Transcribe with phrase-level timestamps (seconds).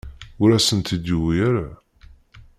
[0.41, 1.67] Ur asen-tent-id-yuwi ara.